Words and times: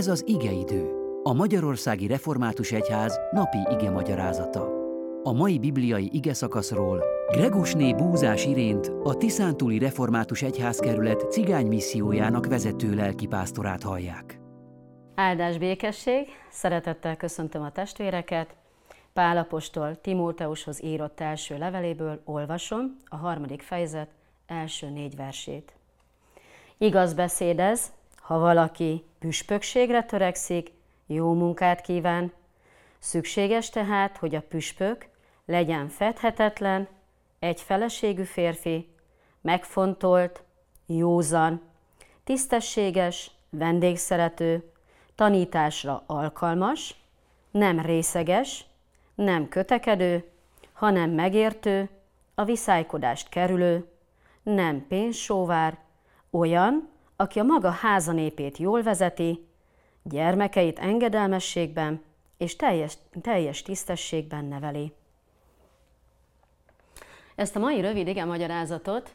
Ez 0.00 0.08
az 0.08 0.24
igeidő, 0.26 0.90
a 1.22 1.32
Magyarországi 1.32 2.06
Református 2.06 2.72
Egyház 2.72 3.20
napi 3.30 3.58
ige 3.70 3.90
magyarázata. 3.90 4.68
A 5.22 5.32
mai 5.32 5.58
bibliai 5.58 6.10
ige 6.12 6.34
szakaszról 6.34 7.04
Gregusné 7.30 7.92
Búzás 7.92 8.46
Irént, 8.46 8.92
a 9.02 9.16
Tiszántúli 9.16 9.78
Református 9.78 10.42
Egyházkerület 10.42 11.30
cigány 11.30 11.66
missziójának 11.66 12.46
vezető 12.46 12.94
lelkipásztorát 12.94 13.82
hallják. 13.82 14.40
Áldás 15.14 15.58
békesség, 15.58 16.28
szeretettel 16.50 17.16
köszöntöm 17.16 17.62
a 17.62 17.72
testvéreket. 17.72 18.56
Pálapostól 19.12 20.00
Timóteushoz 20.00 20.82
írott 20.82 21.20
első 21.20 21.58
leveléből 21.58 22.20
olvasom 22.24 22.96
a 23.04 23.16
harmadik 23.16 23.62
fejezet 23.62 24.10
első 24.46 24.90
négy 24.90 25.16
versét. 25.16 25.72
Igaz 26.78 27.14
beszéd 27.14 27.58
ez, 27.58 27.92
ha 28.30 28.38
valaki 28.38 29.04
püspökségre 29.18 30.02
törekszik, 30.02 30.72
jó 31.06 31.32
munkát 31.32 31.80
kíván. 31.80 32.32
Szükséges 32.98 33.70
tehát, 33.70 34.16
hogy 34.16 34.34
a 34.34 34.40
püspök 34.40 35.08
legyen 35.44 35.88
fedhetetlen, 35.88 36.88
egy 37.38 37.60
feleségű 37.60 38.22
férfi, 38.22 38.88
megfontolt, 39.40 40.42
józan, 40.86 41.62
tisztességes, 42.24 43.30
vendégszerető, 43.48 44.72
tanításra 45.14 46.02
alkalmas, 46.06 46.96
nem 47.50 47.80
részeges, 47.80 48.64
nem 49.14 49.48
kötekedő, 49.48 50.30
hanem 50.72 51.10
megértő, 51.10 51.88
a 52.34 52.44
viszálykodást 52.44 53.28
kerülő, 53.28 53.90
nem 54.42 54.86
pénzsóvár, 54.88 55.78
olyan, 56.30 56.89
aki 57.20 57.38
a 57.38 57.42
maga 57.42 57.70
házanépét 57.70 58.58
jól 58.58 58.82
vezeti, 58.82 59.46
gyermekeit 60.02 60.78
engedelmességben 60.78 62.02
és 62.36 62.56
teljes, 62.56 62.98
teljes 63.20 63.62
tisztességben 63.62 64.44
neveli. 64.44 64.92
Ezt 67.34 67.56
a 67.56 67.58
mai 67.58 67.80
rövid 67.80 68.06
igen 68.08 68.28
magyarázatot 68.28 69.14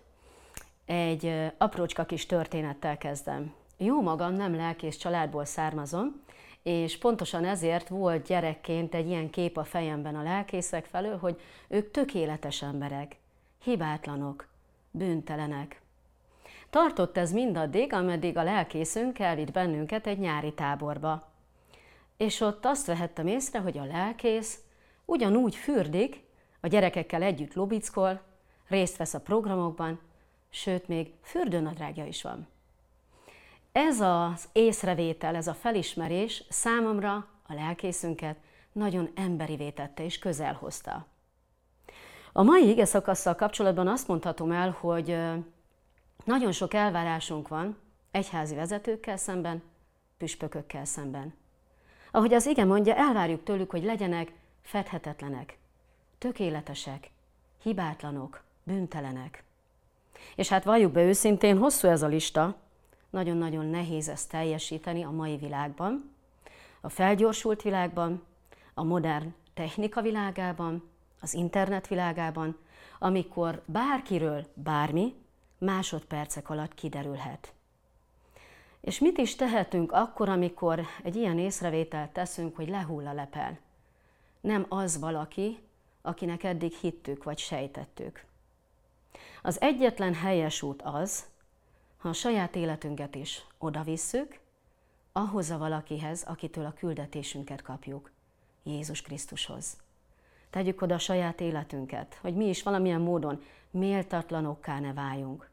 egy 0.85 1.51
aprócska 1.57 2.05
kis 2.05 2.25
történettel 2.25 2.97
kezdem. 2.97 3.53
Jó 3.77 4.01
magam 4.01 4.33
nem 4.33 4.55
lelkész 4.55 4.97
családból 4.97 5.45
származom, 5.45 6.21
és 6.63 6.97
pontosan 6.97 7.45
ezért 7.45 7.87
volt 7.87 8.27
gyerekként 8.27 8.95
egy 8.95 9.07
ilyen 9.07 9.29
kép 9.29 9.57
a 9.57 9.63
fejemben 9.63 10.15
a 10.15 10.23
lelkészek 10.23 10.85
felől, 10.85 11.17
hogy 11.17 11.39
ők 11.67 11.91
tökéletes 11.91 12.61
emberek, 12.61 13.15
hibátlanok, 13.63 14.47
bűntelenek. 14.91 15.83
Tartott 16.69 17.17
ez 17.17 17.31
mindaddig, 17.31 17.93
ameddig 17.93 18.37
a 18.37 18.43
lelkészünk 18.43 19.19
elvitt 19.19 19.51
bennünket 19.51 20.07
egy 20.07 20.19
nyári 20.19 20.53
táborba. 20.53 21.31
És 22.17 22.41
ott 22.41 22.65
azt 22.65 22.85
vehettem 22.85 23.27
észre, 23.27 23.59
hogy 23.59 23.77
a 23.77 23.85
lelkész 23.85 24.59
ugyanúgy 25.05 25.55
fürdik, 25.55 26.23
a 26.61 26.67
gyerekekkel 26.67 27.21
együtt 27.21 27.53
lobickol, 27.53 28.21
részt 28.67 28.97
vesz 28.97 29.13
a 29.13 29.19
programokban, 29.19 29.99
sőt, 30.49 30.87
még 30.87 31.13
fürdőnadrágja 31.21 32.05
is 32.05 32.21
van. 32.21 32.47
Ez 33.71 33.99
az 33.99 34.49
észrevétel, 34.51 35.35
ez 35.35 35.47
a 35.47 35.53
felismerés 35.53 36.43
számomra 36.49 37.27
a 37.47 37.53
lelkészünket 37.53 38.37
nagyon 38.71 39.09
emberi 39.15 39.73
tette 39.73 40.03
és 40.03 40.19
közel 40.19 40.53
hozta. 40.53 41.05
A 42.33 42.43
mai 42.43 42.69
ige 42.69 42.85
szakasszal 42.85 43.35
kapcsolatban 43.35 43.87
azt 43.87 44.07
mondhatom 44.07 44.51
el, 44.51 44.77
hogy 44.79 45.17
nagyon 46.25 46.51
sok 46.51 46.73
elvárásunk 46.73 47.47
van 47.47 47.77
egyházi 48.11 48.55
vezetőkkel 48.55 49.17
szemben, 49.17 49.63
püspökökkel 50.17 50.85
szemben. 50.85 51.33
Ahogy 52.11 52.33
az 52.33 52.45
ige 52.45 52.63
mondja, 52.63 52.95
elvárjuk 52.95 53.43
tőlük, 53.43 53.71
hogy 53.71 53.83
legyenek 53.83 54.31
fedhetetlenek, 54.61 55.57
tökéletesek, 56.17 57.09
hibátlanok, 57.61 58.43
bűntelenek. 58.63 59.43
És 60.35 60.49
hát 60.49 60.63
valljuk 60.63 60.91
be 60.91 61.03
őszintén, 61.03 61.57
hosszú 61.57 61.87
ez 61.87 62.01
a 62.01 62.07
lista, 62.07 62.55
nagyon-nagyon 63.09 63.65
nehéz 63.65 64.09
ezt 64.09 64.29
teljesíteni 64.29 65.03
a 65.03 65.11
mai 65.11 65.37
világban, 65.37 66.11
a 66.81 66.89
felgyorsult 66.89 67.61
világban, 67.61 68.23
a 68.73 68.83
modern 68.83 69.33
technika 69.53 70.01
világában, 70.01 70.89
az 71.21 71.33
internet 71.33 71.87
világában, 71.87 72.57
amikor 72.99 73.63
bárkiről 73.65 74.47
bármi, 74.53 75.15
másodpercek 75.65 76.49
alatt 76.49 76.73
kiderülhet. 76.73 77.53
És 78.81 78.99
mit 78.99 79.17
is 79.17 79.35
tehetünk 79.35 79.91
akkor, 79.91 80.29
amikor 80.29 80.81
egy 81.03 81.15
ilyen 81.15 81.39
észrevételt 81.39 82.11
teszünk, 82.11 82.55
hogy 82.55 82.69
lehull 82.69 83.07
a 83.07 83.13
lepel? 83.13 83.59
Nem 84.41 84.65
az 84.69 84.99
valaki, 84.99 85.59
akinek 86.01 86.43
eddig 86.43 86.73
hittük 86.73 87.23
vagy 87.23 87.37
sejtettük. 87.37 88.25
Az 89.41 89.61
egyetlen 89.61 90.13
helyes 90.13 90.61
út 90.61 90.81
az, 90.81 91.25
ha 91.97 92.09
a 92.09 92.13
saját 92.13 92.55
életünket 92.55 93.15
is 93.15 93.45
odavisszük, 93.57 94.39
ahhoz 95.11 95.49
a 95.49 95.57
valakihez, 95.57 96.23
akitől 96.23 96.65
a 96.65 96.73
küldetésünket 96.73 97.61
kapjuk, 97.61 98.11
Jézus 98.63 99.01
Krisztushoz. 99.01 99.77
Tegyük 100.49 100.81
oda 100.81 100.95
a 100.95 100.99
saját 100.99 101.41
életünket, 101.41 102.17
hogy 102.21 102.35
mi 102.35 102.45
is 102.45 102.63
valamilyen 102.63 103.01
módon 103.01 103.43
méltatlanokká 103.71 104.79
ne 104.79 104.93
váljunk. 104.93 105.49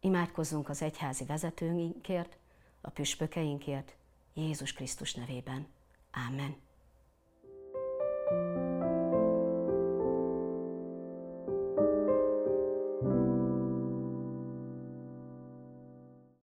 Imádkozzunk 0.00 0.68
az 0.68 0.82
egyházi 0.82 1.24
vezetőinkért, 1.24 2.36
a 2.80 2.90
püspökeinkért, 2.90 3.96
Jézus 4.34 4.72
Krisztus 4.72 5.14
nevében. 5.14 5.66
Amen. 6.28 6.67